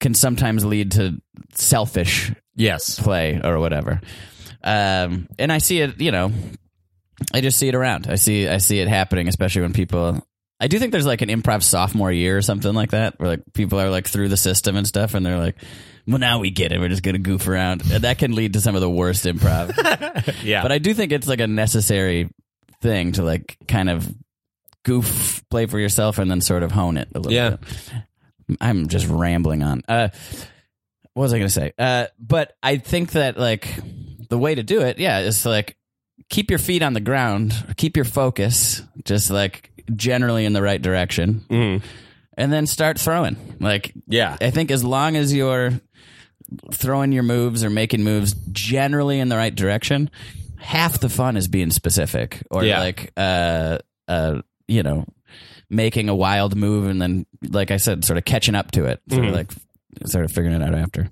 [0.01, 1.21] can sometimes lead to
[1.55, 4.01] selfish yes play or whatever.
[4.63, 6.33] Um, and I see it, you know,
[7.33, 8.07] I just see it around.
[8.09, 10.23] I see, I see it happening, especially when people.
[10.59, 13.43] I do think there's like an improv sophomore year or something like that, where like
[13.55, 15.57] people are like through the system and stuff, and they're like,
[16.07, 16.79] "Well, now we get it.
[16.79, 19.73] We're just gonna goof around," and that can lead to some of the worst improv.
[20.45, 22.29] yeah but I do think it's like a necessary
[22.83, 24.07] thing to like kind of
[24.85, 27.51] goof, play for yourself, and then sort of hone it a little Yeah.
[27.51, 28.59] bit.
[28.61, 29.83] I'm just rambling on.
[29.89, 30.09] Uh,
[31.15, 31.73] what was I going to say?
[31.79, 33.69] Uh, but I think that like
[34.29, 35.77] the way to do it, yeah, is to like
[36.29, 40.81] keep your feet on the ground, keep your focus, just like generally in the right
[40.81, 41.45] direction,
[42.37, 43.37] and then start throwing.
[43.61, 44.37] Like, Yeah.
[44.41, 45.73] I think as long as you're
[46.73, 50.11] throwing your moves or making moves generally in the right direction,
[50.59, 52.81] half the fun is being specific or Yeah.
[52.81, 55.05] like, uh, uh, you know,
[55.69, 59.01] making a wild move and then, like I said, sort of catching up to it,
[59.11, 59.53] sort of like,
[60.07, 61.11] sort of figuring it out after.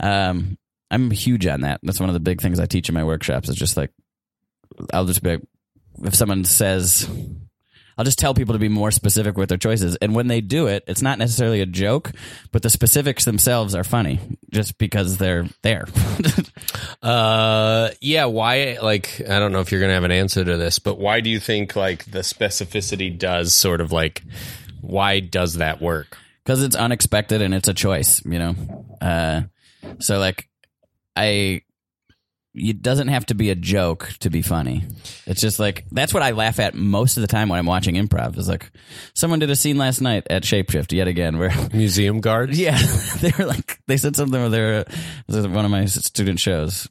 [0.00, 0.58] Um,
[0.90, 1.80] I'm huge on that.
[1.82, 3.48] That's one of the big things I teach in my workshops.
[3.48, 3.92] Is just like,
[4.92, 5.42] I'll just be, like,
[6.04, 7.08] if someone says,
[7.98, 9.96] I'll just tell people to be more specific with their choices.
[9.96, 12.12] And when they do it, it's not necessarily a joke,
[12.52, 15.86] but the specifics themselves are funny just because they're there.
[17.02, 18.24] Uh, yeah.
[18.24, 18.78] Why?
[18.82, 21.30] Like, I don't know if you're gonna have an answer to this, but why do
[21.30, 24.22] you think like the specificity does sort of like
[24.80, 26.16] why does that work?
[26.44, 28.54] Because it's unexpected and it's a choice, you know?
[29.00, 29.42] Uh,
[29.98, 30.48] so, like,
[31.14, 31.62] I.
[32.58, 34.84] It doesn't have to be a joke to be funny.
[35.26, 37.96] It's just like that's what I laugh at most of the time when I'm watching
[37.96, 38.38] improv.
[38.38, 38.70] Is like
[39.14, 42.58] someone did a scene last night at Shapeshift yet again where Museum guards?
[42.58, 42.78] Yeah,
[43.20, 44.88] they were like they said something where they were it
[45.28, 46.88] was one of my student shows.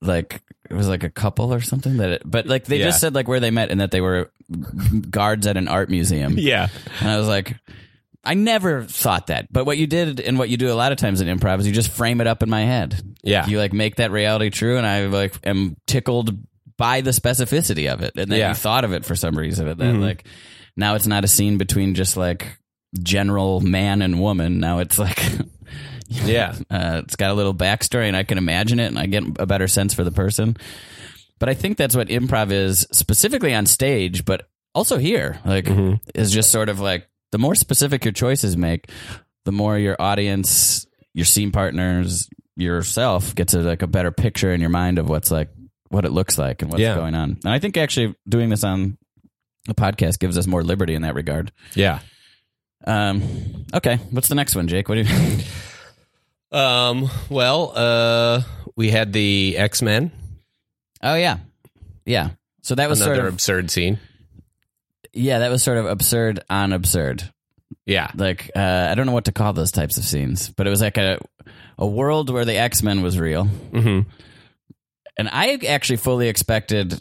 [0.00, 2.86] Like it was like a couple or something that, it, but like they Yeah.
[2.86, 4.30] just said like where they met and that they were
[5.10, 6.34] guards at an art museum.
[6.38, 6.68] Yeah.
[7.00, 7.56] And I was like,
[8.24, 9.52] I never thought that.
[9.52, 11.66] But what you did and what you do a lot of times in improv is
[11.66, 13.00] you just frame it up in my head.
[13.22, 13.46] Yeah.
[13.46, 16.36] You like make that reality true, and I like am tickled
[16.76, 18.48] by the specificity of it, and then Yeah.
[18.50, 19.66] you thought of it for some reason.
[19.66, 20.24] That like
[20.76, 22.58] now it's not a scene between just like
[23.02, 24.58] general man and woman.
[24.60, 25.20] Now it's like
[26.08, 26.54] Yeah.
[26.70, 29.46] uh, it's got a little backstory, and I can imagine it, and I get a
[29.46, 30.56] better sense for the person.
[31.38, 35.40] But I think that's what improv is specifically on stage, but also here.
[35.44, 35.66] Like,
[36.14, 38.88] is just sort of like the more specific your choices make,
[39.44, 44.60] the more your audience, your scene partners, yourself gets a, like a better picture in
[44.60, 45.48] your mind of what's like
[45.88, 46.94] what it looks like and what's Yeah.
[46.94, 47.30] going on.
[47.44, 48.96] And I think actually doing this on
[49.68, 51.50] a podcast gives us more liberty in that regard.
[51.74, 51.98] Yeah.
[52.86, 54.88] Um, okay, what's the next one, Jake?
[54.88, 55.38] What do you?
[56.52, 58.42] Um, well, uh,
[58.76, 60.12] we had the X Men,
[61.02, 61.38] Oh yeah,
[62.06, 62.30] yeah.
[62.62, 63.98] So that was another sort of absurd scene.
[65.14, 67.30] Yeah, that was sort of absurd on absurd.
[67.86, 68.10] Yeah.
[68.14, 70.80] Like uh, I don't know what to call those types of scenes, but it was
[70.80, 71.18] like a
[71.78, 74.00] a world where the X Men was real, hmm
[75.16, 77.00] and I actually fully expected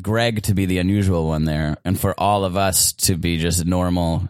[0.00, 3.64] Greg to be the unusual one there, and for all of us to be just
[3.66, 4.28] normal,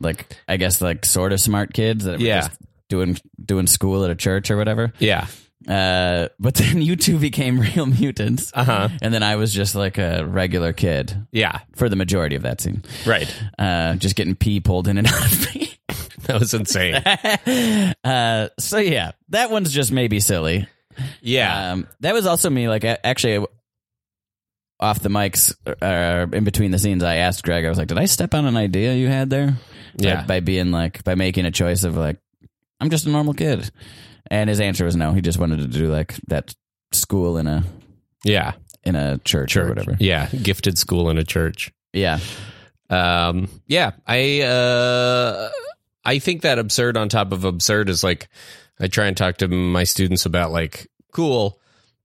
[0.00, 2.40] like I guess like sort of smart kids that were Yeah.
[2.42, 4.92] just doing doing school at a church or whatever.
[4.98, 5.26] Yeah.
[5.68, 8.88] Uh, but then you two became real mutants, Uh huh.
[9.02, 11.60] and then I was just like a regular kid Yeah.
[11.74, 12.82] for the majority of that scene.
[13.04, 13.34] Right.
[13.58, 15.72] Uh, just getting pee pulled in and out of me.
[16.26, 16.94] That was insane.
[18.02, 20.66] uh, so yeah, that one's just maybe silly.
[21.20, 21.72] Yeah.
[21.72, 22.68] Um, that was also me.
[22.68, 23.46] Like actually,
[24.80, 27.64] off the mics, uh, in between the scenes, I asked Greg.
[27.64, 29.56] I was like, "Did I step on an idea you had there?"
[29.98, 30.24] Yeah.
[30.24, 32.18] by, being like by making a choice of like,
[32.80, 33.70] I'm just a normal kid,
[34.30, 35.12] and his answer was no.
[35.12, 36.54] He just wanted to do like that
[36.92, 37.64] school in a
[38.24, 38.52] yeah.
[38.84, 39.64] in a church, Church.
[39.64, 39.96] or whatever.
[39.98, 40.28] Yeah.
[40.28, 41.72] Gifted school in a church.
[41.92, 42.18] Yeah,
[42.90, 45.50] Um, yeah, I uh,
[46.04, 48.28] I think that absurd on top of absurd is like
[48.78, 51.58] I try and talk to my students about like cool.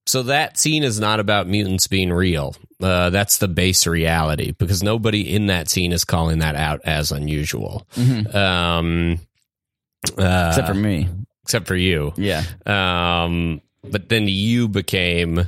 [0.07, 2.55] So that scene is not about mutants being real.
[2.81, 7.12] Uh, that's the base reality because nobody in that scene is calling that out as
[7.12, 7.86] unusual.
[8.34, 9.19] Um,
[10.17, 11.07] uh, except for me.
[11.43, 12.13] Except for you.
[12.17, 15.47] Yeah, Um, but then you became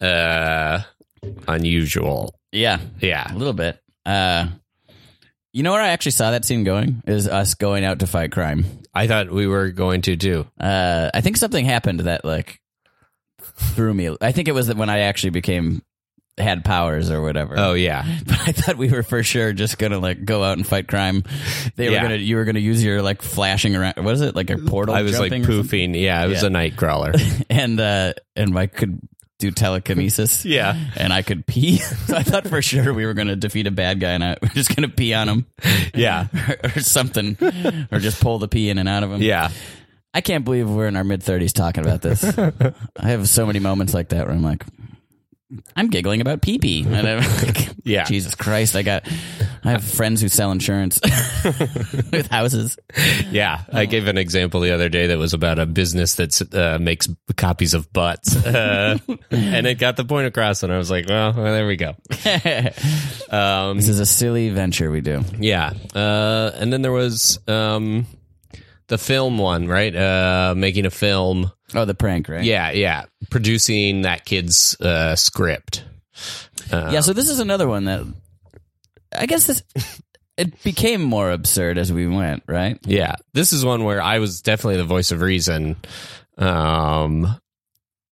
[0.00, 0.80] uh
[1.48, 2.34] unusual.
[2.52, 3.32] yeah, Yeah.
[3.32, 3.78] a little bit.
[4.06, 4.48] Uh,
[5.52, 8.32] you know where I actually saw that scene going is us going out to fight
[8.32, 8.64] crime.
[8.94, 10.46] I thought we were going to too.
[10.58, 12.60] Uh, I think something happened that like
[13.74, 14.16] threw me.
[14.20, 15.82] I think it was that when I actually became
[16.38, 17.54] had powers or whatever.
[17.58, 18.04] Oh yeah.
[18.26, 21.24] But I thought we were for sure just gonna like go out and fight crime.
[21.76, 22.02] They were Yeah.
[22.02, 23.94] gonna you were gonna use your like flashing around.
[24.04, 24.94] What is it like a portal?
[24.94, 25.92] I was like jumping or something?
[25.92, 26.00] poofing.
[26.00, 26.48] Yeah, it was Yeah.
[26.48, 27.44] a Nightcrawler.
[27.50, 29.00] and uh, and I could
[29.38, 30.44] do telekinesis.
[30.46, 30.78] Yeah.
[30.96, 31.78] and I could pee.
[31.78, 34.48] so I thought for sure we were gonna defeat a bad guy, and I, we're
[34.50, 35.46] just gonna pee on him.
[35.94, 36.28] Yeah.
[36.64, 37.36] or, or something,
[37.92, 39.20] or just pull the pee in and out of him.
[39.22, 39.50] yeah.
[40.12, 42.24] I can't believe we're in our mid thirties talking about this.
[42.24, 42.72] I
[43.08, 44.64] have so many moments like that where I'm like,
[45.76, 46.86] I'm giggling about pee pee.
[47.82, 48.04] Yeah.
[48.04, 49.08] Jesus Christ, I got,
[49.64, 51.00] I have friends who sell insurance
[52.12, 52.78] with houses.
[53.30, 53.62] Yeah.
[53.72, 57.08] I gave an example the other day that was about a business that uh, makes
[57.36, 58.36] copies of butts.
[58.46, 58.98] Uh,
[59.30, 60.62] and it got the point across.
[60.62, 61.94] And I was like, well, well there we go.
[63.30, 65.22] Um, This is a silly venture we do.
[65.38, 65.72] yeah.
[65.94, 68.06] Uh, and then there was um,
[68.90, 69.96] the film one, right?
[69.96, 71.50] Uh, making a film.
[71.74, 72.44] Oh, the prank, right?
[72.44, 72.70] Yeah.
[72.72, 73.06] Yeah.
[73.30, 75.84] Producing that kid's uh, script.
[76.70, 77.00] Yeah.
[77.00, 78.06] So this is another one that
[79.16, 79.62] I guess this
[80.36, 82.78] it became more absurd as we went, right?
[82.84, 85.76] Yeah, this is one where I was definitely the voice of reason,
[86.38, 87.39] um,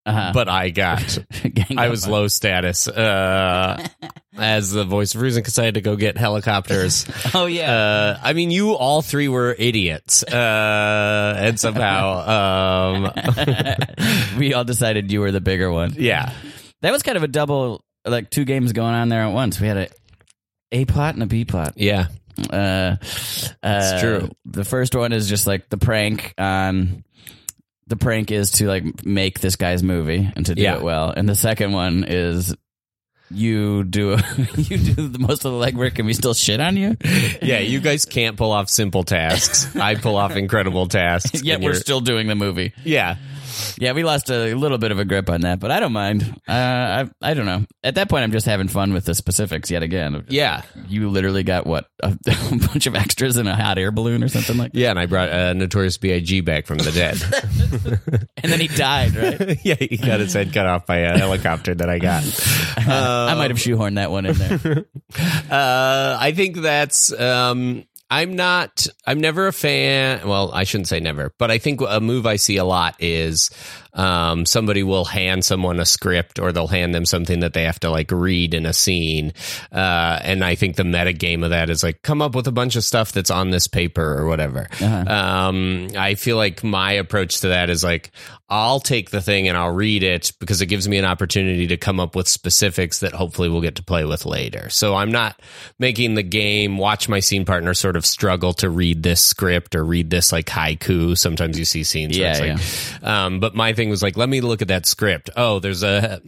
[0.07, 0.31] Uh-huh.
[0.33, 1.19] but I got
[1.77, 3.85] I was low status uh,
[4.37, 7.05] as the voice of reason because I had to go get helicopters.
[7.35, 7.71] Oh yeah.
[7.73, 15.11] Uh, I mean, you all three were idiots, uh, and somehow, um, we all decided
[15.11, 15.93] you were the bigger one.
[15.97, 16.31] yeah,
[16.81, 19.59] That was kind of a double, like two games going on there at once.
[19.59, 19.87] We had a
[20.71, 21.73] A plot and a B plot.
[21.75, 22.07] yeah,
[22.49, 22.95] Uh,
[23.63, 24.29] uh, true.
[24.45, 27.03] The first one is just like the prank on.
[27.87, 30.75] The prank is to like make this guy's movie and to do Yeah.
[30.77, 32.53] it well, and the second one is
[33.29, 34.11] you do
[34.57, 36.95] you do the most of the legwork and we still shit on you.
[37.41, 37.59] yeah.
[37.59, 39.75] You guys can't pull off simple tasks.
[39.75, 41.43] I pull off incredible tasks.
[41.43, 42.73] Yet we're still doing the movie.
[42.85, 43.15] yeah,
[43.79, 46.23] Yeah, we lost a little bit of a grip on that, but I don't mind.
[46.47, 47.65] Uh, I I don't know.
[47.83, 50.25] At that point, I'm just having fun with the specifics yet again.
[50.29, 50.63] yeah.
[50.87, 54.27] You literally got what a, a bunch of extras in a hot air balloon or
[54.29, 54.71] something like.
[54.73, 54.79] that.
[54.79, 56.41] Yeah, and I brought uh, Notorious B.I.G.
[56.41, 57.17] back from the dead.
[58.43, 59.57] And then he died, right?
[59.65, 62.23] yeah, he got his head cut off by a helicopter that I got.
[62.77, 64.85] I might have shoehorned that one in there.
[65.49, 67.11] Uh, I think that's.
[67.11, 68.87] Um, I'm not.
[69.05, 70.27] I'm never a fan.
[70.27, 73.49] Well, I shouldn't say never, but I think a move I see a lot is
[73.93, 77.79] um, somebody will hand someone a script or they'll hand them something that they have
[77.81, 79.33] to like read in a scene.
[79.71, 82.51] Uh, and I think the meta game of that is like come up with a
[82.51, 84.67] bunch of stuff that's on this paper or whatever.
[84.81, 88.11] Um, I feel like my approach to that is like
[88.49, 91.75] I'll take the thing and I'll read it because it gives me an opportunity to
[91.75, 94.69] come up with specifics that hopefully we'll get to play with later.
[94.69, 95.41] So I'm not
[95.79, 99.83] making the game watch my scene partner sort of struggle to read this script or
[99.83, 101.17] read this like haiku.
[101.17, 102.17] Sometimes you see scenes.
[102.17, 104.85] where Yeah, it's like, Um, but my thing was like, let me look at that
[104.85, 105.29] script.
[105.37, 106.21] Oh, there's a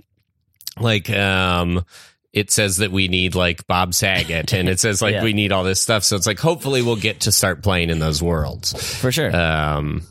[0.79, 1.83] like um
[2.31, 5.23] it says that we need like Bob Saget and it says like Yeah.
[5.23, 6.03] we need all this stuff.
[6.05, 8.71] So it's like hopefully we'll get to start playing in those worlds.
[8.99, 9.35] For sure.
[9.35, 10.03] Um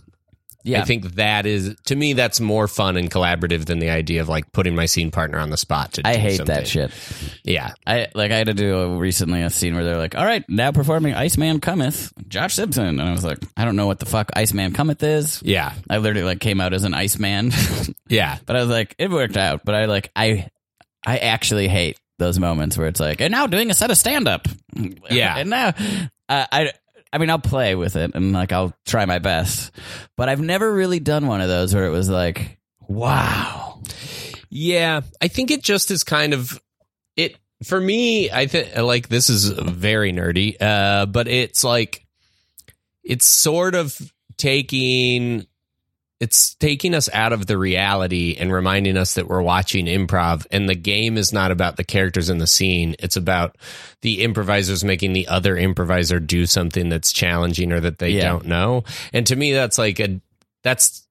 [0.65, 0.83] yeah.
[0.83, 4.29] I think that is to me that's more fun and collaborative than the idea of
[4.29, 6.55] like putting my scene partner on the spot to I hate something.
[6.55, 6.91] that shit.
[7.45, 7.73] Yeah.
[7.87, 10.45] I like I had to do a, recently a scene where they're like, "All right,
[10.49, 14.07] now performing Iceman Cometh, Josh Simpson," and I was like, "I don't know what the
[14.07, 15.73] fuck Iceman Cometh is." Yeah.
[15.89, 17.53] I literally like came out as an Iceman,
[18.09, 18.39] Yeah.
[18.45, 19.65] but I was like, it worked out.
[19.65, 20.49] But I like I
[21.07, 24.27] I actually hate those moments where it's like, and now doing a set of stand
[24.27, 24.49] up,
[25.09, 25.37] Yeah.
[25.39, 25.69] and now
[26.29, 26.73] uh, I.
[27.13, 29.71] I mean, I'll play with it and like I'll try my best,
[30.17, 33.81] but I've never really done one of those where it was like, wow,
[34.51, 36.61] Yeah, I think it just is kind of
[37.17, 38.31] it for me.
[38.31, 42.07] I think like this is very nerdy, uh, but it's like
[43.03, 43.99] it's sort of
[44.37, 45.47] taking
[46.21, 50.69] it's taking us out of the reality and reminding us that we're watching improv and
[50.69, 53.57] the game is not about the characters in the scene it's about
[54.03, 58.31] the improvisers making the other improviser do something that's challenging or that they Yeah.
[58.31, 60.21] don't know and to me that's like a
[60.65, 61.07] that's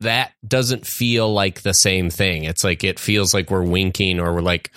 [0.00, 2.44] that doesn't feel like the same thing.
[2.44, 4.70] It's like it feels like we're winking or we're like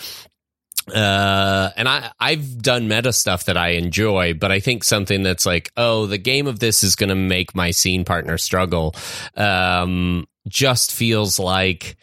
[0.93, 5.45] uh and I I've done meta stuff that I enjoy, but I think something that's
[5.45, 8.95] like, oh, the game of this is going to make my scene partner struggle
[9.35, 11.97] um just feels like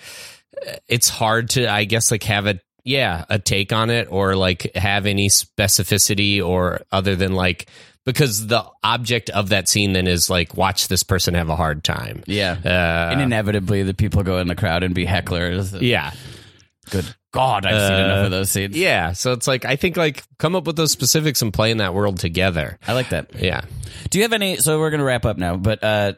[0.88, 4.74] it's hard to I guess like have a yeah, a take on it or like
[4.74, 7.66] have any specificity or other than like
[8.04, 11.84] because the object of that scene then is like watch this person have a hard
[11.84, 12.22] time.
[12.26, 12.56] yeah.
[12.64, 15.80] Uh, and inevitably, the people go in the crowd and be hecklers.
[15.80, 16.12] yeah.
[16.90, 18.76] Good God, I've seen Uh, enough of those scenes.
[18.76, 19.12] Yeah.
[19.12, 21.94] So it's like I think like come up with those specifics and play in that
[21.94, 22.78] world together.
[22.86, 23.30] I like that.
[23.38, 23.62] Yeah.
[24.10, 24.56] Do you have any?
[24.56, 26.12] So we're gonna wrap up now, but uh,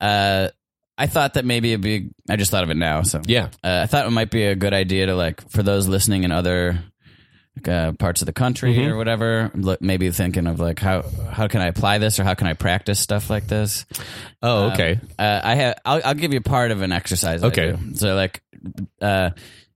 [0.00, 0.48] uh,
[0.96, 2.10] I thought that maybe it'd be.
[2.28, 3.02] I just thought of it now.
[3.02, 3.48] So Yeah.
[3.64, 6.32] uh, I thought it might be a good idea to like for those listening in
[6.32, 6.78] other
[7.66, 8.92] uh, parts of the country Mm-hmm.
[8.92, 9.50] or whatever.
[9.54, 12.52] Look, maybe thinking of like how how can I apply this or how can I
[12.54, 13.84] practice stuff like this.
[14.42, 15.00] Oh, okay.
[15.18, 15.74] Uh, I have.
[15.84, 17.42] I'll, I'll give you part of an exercise.
[17.42, 17.72] I Okay.
[17.72, 17.94] do.
[17.96, 18.42] So like,
[19.02, 19.30] uh,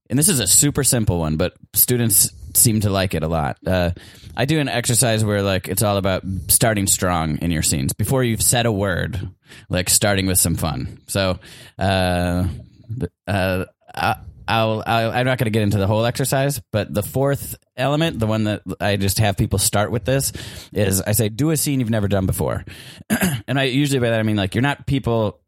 [0.09, 3.57] and this is a super simple one, but students seem to like it a lot.
[3.65, 3.91] Uh,
[4.35, 8.23] I do an exercise where like it's all about starting strong in your scenes before
[8.23, 9.29] you've said a word,
[9.69, 10.99] like starting with some fun.
[11.07, 11.39] So,
[11.79, 12.47] uh,
[13.27, 14.15] uh, I,
[14.47, 18.19] I'll, I'll, I'm not going to get into the whole exercise, but the fourth element,
[18.19, 20.33] the one that I just have people start with this,
[20.71, 22.63] is I say, do a scene you've never done before.
[23.47, 25.41] and I usually by that I mean like you're not people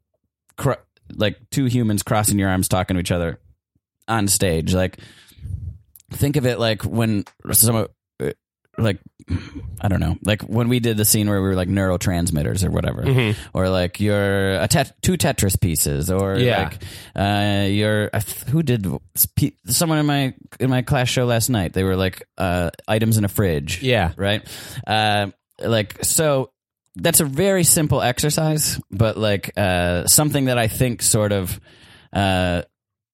[1.14, 3.38] like two humans crossing your arms talking to each other
[4.08, 4.74] on stage.
[4.74, 4.98] Like
[6.12, 7.76] think of it like when some
[8.20, 8.30] uh,
[8.78, 8.98] like
[9.80, 12.70] I don't know, like when we did the scene where we were like neurotransmitters or
[12.70, 16.62] whatever, or like you're a tet- two Tetris pieces, or Yeah.
[16.64, 16.82] like
[17.16, 18.86] uh, th- who did
[19.36, 21.72] pe- someone in my in my class show last night.
[21.72, 24.12] They were like uh, items in a fridge, Yeah.
[24.16, 24.42] right?
[24.86, 26.50] Uh, like so
[26.96, 31.60] that's a very simple exercise, but like uh, something that I think sort of
[32.12, 32.62] uh,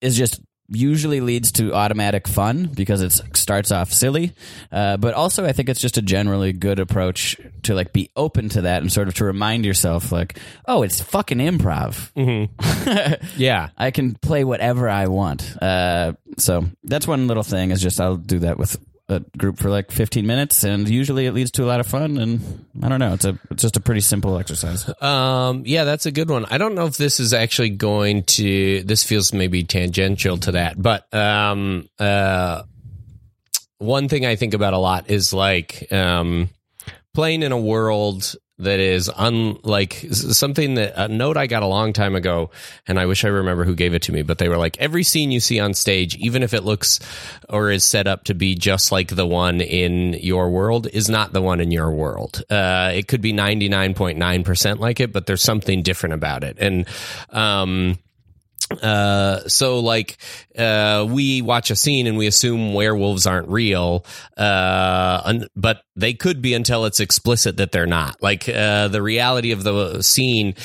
[0.01, 4.33] is just usually leads to automatic fun because it starts off silly.
[4.71, 8.49] Uh, but also, I think it's just a generally good approach to like be open
[8.49, 12.11] to that and sort of to remind yourself, like, oh, it's fucking improv.
[13.37, 13.69] Yeah.
[13.77, 15.55] I can play whatever I want.
[15.61, 19.69] Uh, so that's one little thing is just I'll do that with a group for
[19.69, 22.99] like 15 minutes and usually it leads to a lot of fun and I don't
[22.99, 24.89] know it's a it's just a pretty simple exercise.
[25.01, 26.45] Um, yeah, that's a good one.
[26.45, 28.83] I don't know if this is actually going to.
[28.83, 32.63] This feels maybe tangential to that, but um, uh,
[33.77, 36.49] one thing I think about a lot is like um,
[37.13, 41.91] playing in a world that is unlike something that a note I got a long
[41.91, 42.51] time ago,
[42.87, 45.03] and I wish I remember who gave it to me, but they were like, every
[45.03, 46.99] scene you see on stage, even if it looks
[47.49, 51.33] or is set up to be just like the one in your world, is not
[51.33, 52.43] the one in your world.
[52.49, 56.57] Uh, it could be 99.9% like it, but there's something different about it.
[56.59, 56.85] And,
[57.31, 57.99] um,
[58.81, 60.17] uh so like
[60.57, 64.03] uh we watch a scene and we assume werewolves aren't real
[64.37, 68.21] uh un- but they could be until it's explicit that they're not.
[68.21, 70.55] Like uh the reality of the scene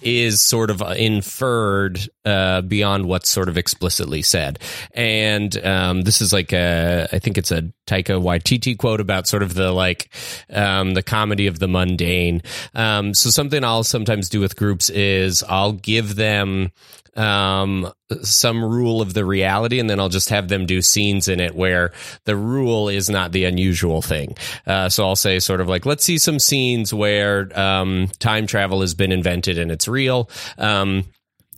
[0.00, 4.60] is sort of inferred uh beyond what's sort of explicitly said.
[4.94, 9.42] And um this is like a i think it's a taika waititi quote about sort
[9.42, 10.10] of the like
[10.50, 12.40] um the comedy of the mundane.
[12.74, 16.70] Um so something i'll sometimes do with groups is i'll give them
[17.18, 17.92] um,
[18.22, 21.54] some rule of the reality, and then I'll just have them do scenes in it
[21.54, 21.92] where
[22.24, 24.36] the rule is not the unusual thing.
[24.66, 28.80] Uh, so I'll say sort of like, let's see some scenes where um, time travel
[28.80, 30.30] has been invented and it's real.
[30.56, 31.04] Um,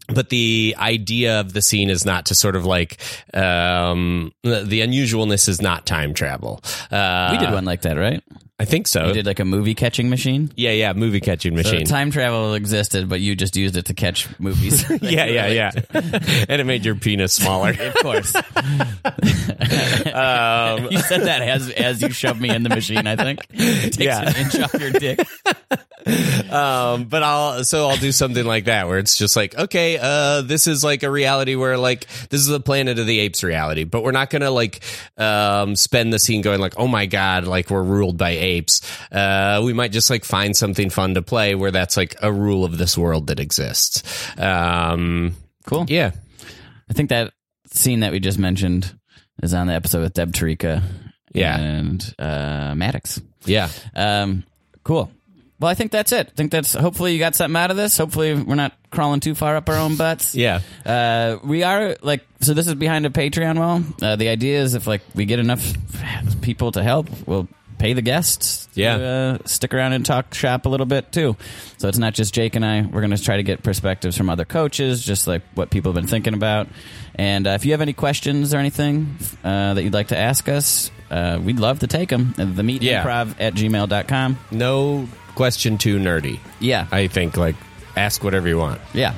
[0.09, 3.01] but the idea of the scene is not to sort of like
[3.33, 6.61] um, the, the unusualness is not time travel.
[6.91, 8.23] Uh, we did one like that, right?
[8.61, 9.07] I think so.
[9.07, 10.53] We did like a movie catching machine.
[10.55, 11.87] yeah, yeah, movie catching So machine.
[11.87, 14.85] time travel existed, but you just used it to catch movies.
[15.01, 15.71] yeah, yeah, yeah.
[15.95, 17.71] and it made your penis smaller.
[17.71, 18.35] Of course.
[18.37, 18.43] Um,
[20.91, 23.07] you said that as as you shoved me in the machine.
[23.07, 23.41] I think.
[23.51, 24.29] It takes Yeah.
[24.29, 25.21] an inch off your dick.
[26.53, 30.43] um, but I'll so I'll do something like that where it's just like, okay, uh,
[30.43, 33.85] this is like a reality where like this is the Planet of the Apes reality,
[33.85, 34.81] but we're not gonna like
[35.17, 38.50] um spend the scene going like, oh my god, like we're ruled by apes.
[39.13, 42.65] Uh, we might just like find something fun to play where that's like a rule
[42.65, 44.03] of this world that exists.
[44.39, 45.35] Um,
[45.67, 45.85] Cool.
[45.89, 46.13] yeah,
[46.89, 47.33] I think that
[47.73, 48.93] scene that we just mentioned
[49.43, 50.83] is on the episode with Deb Tarika.
[51.33, 51.59] Yeah.
[51.59, 53.21] And uh, Maddox.
[53.45, 53.69] yeah.
[53.95, 54.43] Um,
[54.83, 55.11] cool.
[55.61, 56.27] Well, I think that's it.
[56.27, 57.97] I think that's hopefully you got something out of this.
[57.99, 60.35] Hopefully we're not crawling too far up our own butts.
[60.35, 60.61] Yeah.
[60.85, 62.55] Uh, we are like so.
[62.55, 63.83] This is behind a Patreon wall.
[64.03, 65.63] Uh, the idea is if like we get enough
[66.41, 67.47] people to help, we'll
[67.81, 68.67] pay the guests.
[68.75, 68.95] to, Yeah.
[68.97, 71.35] uh, stick around and talk shop a little bit too.
[71.79, 72.83] So it's not just Jake and I.
[72.83, 76.01] We're going to try to get perspectives from other coaches, just like what people have
[76.01, 76.69] been thinking about.
[77.15, 80.49] And uh, if you have any questions or anything uh, that you'd like to ask
[80.49, 82.35] us, uh, we'd love to take them.
[82.37, 83.03] The meat Yeah.
[83.03, 84.39] improv at gmail.com.
[84.51, 86.39] No question too nerdy.
[86.61, 86.87] Yeah.
[86.93, 87.57] I think like
[87.97, 88.81] ask whatever you want.
[88.93, 89.15] yeah.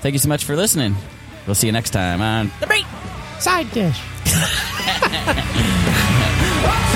[0.00, 0.94] Thank you so much for listening.
[1.46, 2.84] We'll see you next time on The Meat.
[3.38, 4.00] Side dish.